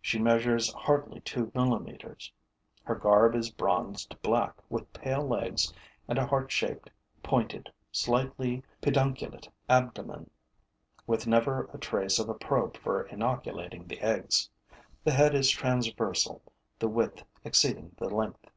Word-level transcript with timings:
She 0.00 0.20
measures 0.20 0.72
hardly 0.72 1.18
two 1.22 1.50
millimeters. 1.52 2.30
Her 2.84 2.94
garb 2.94 3.34
is 3.34 3.50
bronzed 3.50 4.14
black, 4.22 4.54
with 4.70 4.92
pale 4.92 5.26
legs 5.26 5.72
and 6.06 6.18
a 6.20 6.26
heart 6.26 6.52
shaped, 6.52 6.88
pointed, 7.20 7.72
slightly 7.90 8.62
pedunculate 8.80 9.48
abdomen, 9.68 10.30
with 11.08 11.26
never 11.26 11.68
a 11.74 11.78
trace 11.78 12.20
of 12.20 12.28
a 12.28 12.34
probe 12.34 12.76
for 12.76 13.08
inoculating 13.08 13.88
the 13.88 13.98
eggs. 14.02 14.48
The 15.02 15.10
head 15.10 15.34
is 15.34 15.50
transversal, 15.50 16.42
the 16.78 16.86
width 16.86 17.24
exceeding 17.42 17.90
the 17.98 18.08
length. 18.08 18.48